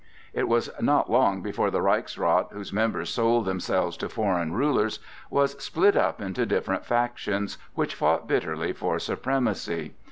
[0.33, 4.97] It was not long before the Reichsrath, whose members sold themselves to foreign rulers,
[5.29, 9.93] was split up into different factions which fought bitterly for supremacy.